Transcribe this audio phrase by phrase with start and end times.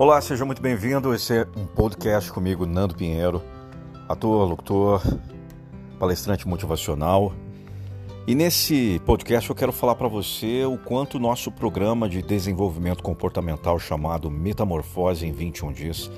[0.00, 1.12] Olá, seja muito bem-vindo.
[1.12, 3.42] Esse é um podcast comigo, Nando Pinheiro,
[4.08, 5.02] ator, locutor,
[5.98, 7.32] palestrante motivacional.
[8.24, 13.02] E nesse podcast eu quero falar para você o quanto o nosso programa de desenvolvimento
[13.02, 16.08] comportamental chamado Metamorfose em 21 dias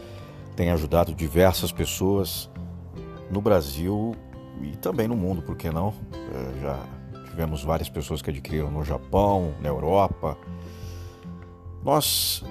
[0.55, 2.51] tem ajudado diversas pessoas
[3.31, 4.15] no Brasil
[4.61, 5.95] e também no mundo, por que não?
[6.13, 6.79] É, já
[7.31, 10.37] tivemos várias pessoas que adquiriram no Japão, na Europa.
[11.83, 12.45] Nós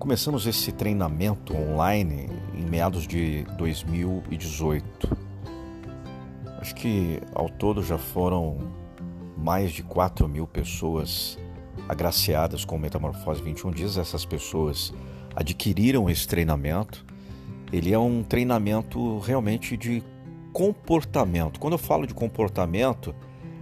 [0.00, 5.14] Começamos esse treinamento online em meados de 2018.
[6.58, 8.56] Acho que ao todo já foram
[9.36, 11.38] mais de 4 mil pessoas
[11.86, 13.98] agraciadas com Metamorfose 21 dias.
[13.98, 14.90] Essas pessoas
[15.36, 17.04] adquiriram esse treinamento.
[17.70, 20.02] Ele é um treinamento realmente de
[20.50, 21.60] comportamento.
[21.60, 23.14] Quando eu falo de comportamento,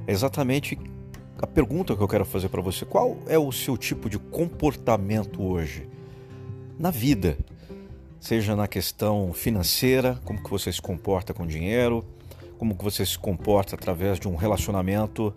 [0.06, 0.78] é exatamente
[1.42, 5.42] a pergunta que eu quero fazer para você: qual é o seu tipo de comportamento
[5.42, 5.97] hoje?
[6.78, 7.36] Na vida,
[8.20, 12.04] seja na questão financeira, como que você se comporta com dinheiro,
[12.56, 15.34] como que você se comporta através de um relacionamento,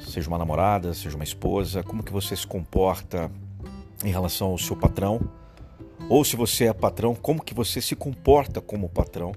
[0.00, 3.30] seja uma namorada, seja uma esposa, como que você se comporta
[4.04, 5.20] em relação ao seu patrão,
[6.08, 9.32] ou se você é patrão, como que você se comporta como patrão.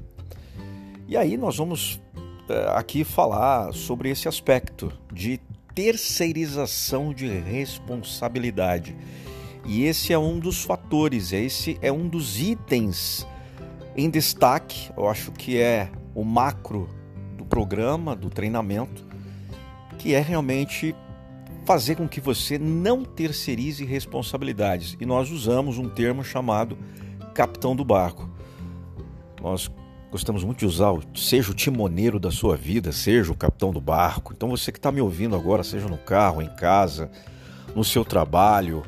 [1.07, 1.99] E aí nós vamos
[2.47, 5.39] eh, aqui falar sobre esse aspecto de
[5.73, 8.95] terceirização de responsabilidade.
[9.65, 13.27] E esse é um dos fatores, esse é um dos itens
[13.95, 16.89] em destaque, eu acho que é o macro
[17.37, 19.05] do programa, do treinamento,
[19.97, 20.95] que é realmente
[21.65, 24.97] fazer com que você não terceirize responsabilidades.
[24.99, 26.77] E nós usamos um termo chamado
[27.33, 28.29] capitão do barco.
[29.41, 29.69] Nós
[30.09, 34.33] gostamos muito de usar, seja o timoneiro da sua vida, seja o capitão do barco.
[34.35, 37.11] Então você que está me ouvindo agora, seja no carro, em casa,
[37.75, 38.83] no seu trabalho,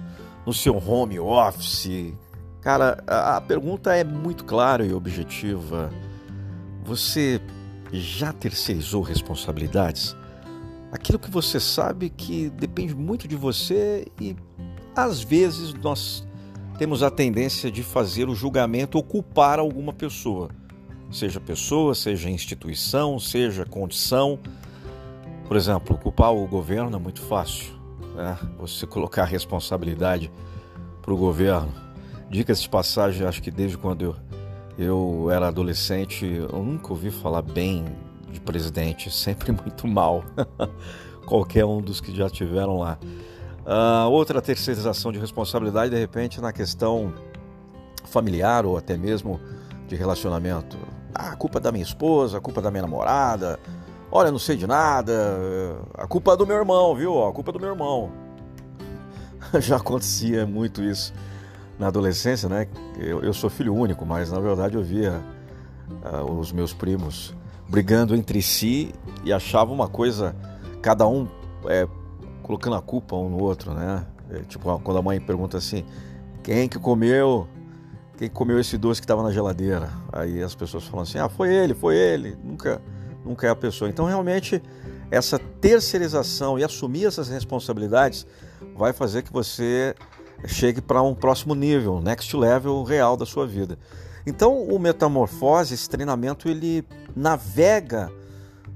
[0.45, 2.13] no seu home office?
[2.61, 5.89] Cara, a pergunta é muito clara e objetiva.
[6.83, 7.41] Você
[7.91, 10.15] já terceirizou responsabilidades?
[10.91, 14.35] Aquilo que você sabe que depende muito de você e
[14.95, 16.25] às vezes nós
[16.77, 20.49] temos a tendência de fazer o julgamento ou culpar alguma pessoa,
[21.11, 24.39] seja pessoa, seja instituição, seja condição.
[25.47, 27.82] Por exemplo, culpar o governo é muito fácil
[28.15, 28.37] né?
[28.57, 30.31] você colocar a responsabilidade
[31.01, 31.71] para o governo.
[32.29, 34.15] Dicas de passagem, acho que desde quando eu,
[34.77, 37.85] eu era adolescente, eu nunca ouvi falar bem
[38.31, 40.23] de presidente, sempre muito mal.
[41.27, 42.97] Qualquer um dos que já tiveram lá.
[43.65, 47.13] Uh, outra terceirização de responsabilidade, de repente, na questão
[48.03, 49.39] familiar ou até mesmo
[49.87, 50.77] de relacionamento.
[51.15, 53.59] Ah, a culpa da minha esposa, a culpa da minha namorada,
[54.15, 55.11] Olha, não sei de nada,
[55.95, 57.25] a culpa é do meu irmão, viu?
[57.25, 58.11] A culpa é do meu irmão.
[59.59, 61.11] Já acontecia muito isso
[61.79, 62.67] na adolescência, né?
[62.99, 65.19] Eu, eu sou filho único, mas na verdade eu via
[66.05, 67.33] uh, os meus primos
[67.67, 68.93] brigando entre si
[69.23, 70.35] e achavam uma coisa,
[70.79, 71.27] cada um
[71.65, 71.87] é,
[72.43, 74.05] colocando a culpa um no outro, né?
[74.29, 75.83] É, tipo, quando a mãe pergunta assim:
[76.43, 77.47] quem que comeu?
[78.15, 79.89] Quem comeu esse doce que estava na geladeira?
[80.11, 82.37] Aí as pessoas falam assim: ah, foi ele, foi ele.
[82.43, 82.79] Nunca
[83.25, 83.89] nunca é a pessoa.
[83.89, 84.61] Então, realmente,
[85.09, 88.25] essa terceirização e assumir essas responsabilidades
[88.75, 89.95] vai fazer que você
[90.45, 93.77] chegue para um próximo nível, next level real da sua vida.
[94.25, 96.85] Então, o metamorfose, esse treinamento, ele
[97.15, 98.11] navega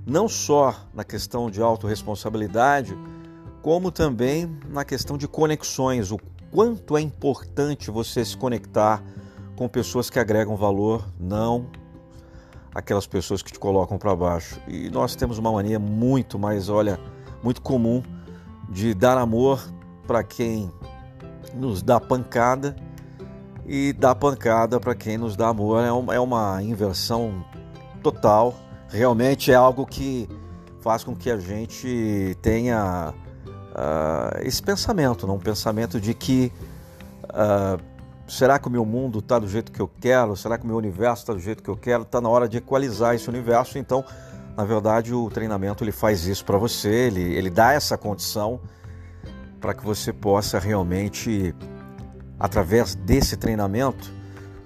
[0.05, 2.97] não só na questão de autorresponsabilidade,
[3.61, 6.17] como também na questão de conexões, o
[6.51, 9.03] quanto é importante você se conectar
[9.55, 11.69] com pessoas que agregam valor, não
[12.77, 14.61] aquelas pessoas que te colocam para baixo.
[14.67, 16.99] E nós temos uma mania muito mais, olha,
[17.41, 18.03] muito comum
[18.69, 19.59] de dar amor
[20.05, 20.71] para quem
[21.55, 22.75] nos dá pancada
[23.65, 25.83] e dar pancada para quem nos dá amor.
[25.83, 27.43] É uma, é uma inversão
[28.03, 28.53] total.
[28.89, 30.29] Realmente é algo que
[30.79, 33.11] faz com que a gente tenha
[33.71, 35.37] uh, esse pensamento, não?
[35.37, 36.53] um pensamento de que
[37.23, 37.81] uh,
[38.27, 40.35] Será que o meu mundo está do jeito que eu quero?
[40.35, 42.03] Será que o meu universo está do jeito que eu quero?
[42.03, 43.77] Está na hora de equalizar esse universo.
[43.77, 44.03] Então,
[44.57, 48.59] na verdade, o treinamento ele faz isso para você, ele, ele dá essa condição
[49.61, 51.55] para que você possa realmente,
[52.37, 54.11] através desse treinamento,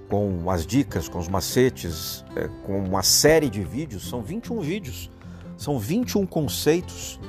[0.10, 5.10] com as dicas, com os macetes, é, com uma série de vídeos, são 21 vídeos,
[5.56, 7.20] são 21 conceitos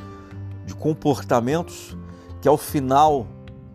[0.64, 1.96] de comportamentos
[2.40, 3.26] que ao final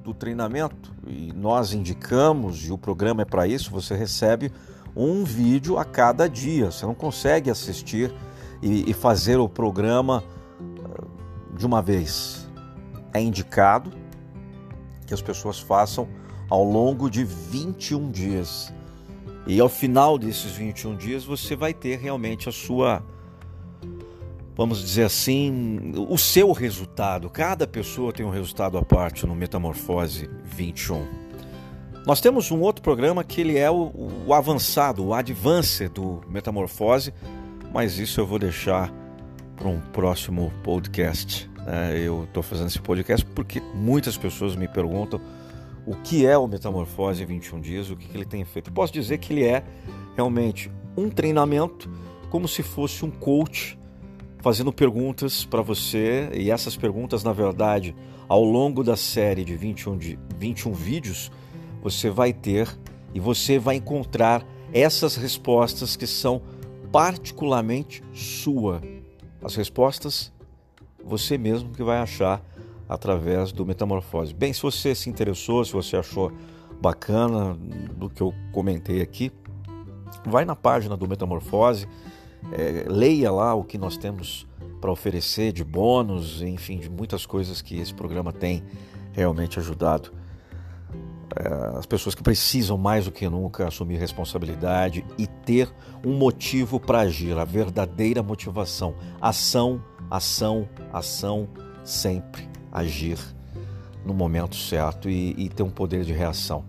[0.04, 4.52] do treinamento, e nós indicamos, e o programa é para isso, você recebe
[4.96, 6.72] um vídeo a cada dia.
[6.72, 8.14] Você não consegue assistir
[8.62, 10.24] e, e fazer o programa
[10.84, 11.06] ah,
[11.56, 12.48] de uma vez.
[13.14, 13.92] É indicado
[15.06, 16.08] que as pessoas façam
[16.50, 18.74] ao longo de 21 dias.
[19.46, 23.04] E ao final desses 21 dias você vai ter realmente a sua,
[24.58, 27.30] vamos dizer assim, o seu resultado.
[27.30, 31.06] Cada pessoa tem um resultado à parte no Metamorfose 21.
[32.08, 33.92] Nós temos um outro programa que ele é o,
[34.26, 37.14] o avançado, o advance do Metamorfose,
[37.72, 38.92] mas isso eu vou deixar
[39.56, 41.48] para um próximo podcast.
[41.68, 45.22] É, eu estou fazendo esse podcast porque muitas pessoas me perguntam
[45.86, 48.72] o que é o Metamorfose em 21 Dias, o que, que ele tem feito.
[48.72, 49.64] Posso dizer que ele é
[50.16, 51.88] realmente um treinamento,
[52.32, 53.78] como se fosse um coach
[54.40, 57.96] fazendo perguntas para você, e essas perguntas, na verdade,
[58.28, 61.32] ao longo da série de 21, de 21 vídeos,
[61.82, 62.78] você vai ter
[63.14, 66.42] e você vai encontrar essas respostas que são
[66.92, 68.82] particularmente sua.
[69.42, 70.32] As respostas
[71.08, 72.44] você mesmo que vai achar
[72.88, 74.34] através do Metamorfose.
[74.34, 76.32] Bem, se você se interessou, se você achou
[76.82, 77.58] bacana
[77.96, 79.32] do que eu comentei aqui,
[80.26, 81.88] vai na página do Metamorfose,
[82.52, 84.48] é, leia lá o que nós temos
[84.80, 88.64] para oferecer de bônus, enfim, de muitas coisas que esse programa tem
[89.14, 90.12] realmente ajudado
[91.36, 95.70] é, as pessoas que precisam mais do que nunca assumir responsabilidade e ter
[96.06, 98.96] um motivo para agir, a verdadeira motivação.
[99.22, 101.48] Ação, ação, ação,
[101.84, 103.20] sempre agir
[104.06, 106.64] no momento certo e, e ter um poder de reação.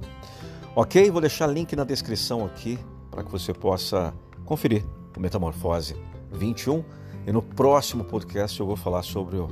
[0.75, 1.11] Ok?
[1.11, 2.79] Vou deixar link na descrição aqui
[3.11, 4.13] para que você possa
[4.45, 4.85] conferir
[5.17, 5.97] o Metamorfose
[6.33, 6.85] 21
[7.27, 9.49] e no próximo podcast eu vou falar sobre o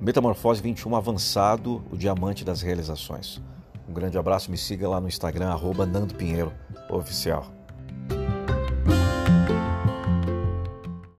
[0.00, 3.40] Metamorfose 21 avançado, o diamante das realizações.
[3.88, 6.52] Um grande abraço, me siga lá no Instagram, arroba Nando Pinheiro
[6.88, 7.59] Oficial.